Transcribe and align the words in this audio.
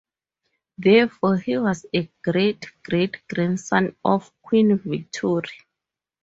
Therefore, 0.79 1.37
he 1.37 1.59
was 1.59 1.85
a 1.93 2.09
great-great-grandson 2.23 3.95
of 4.03 4.31
Queen 4.41 4.79
Victoria. 4.83 5.53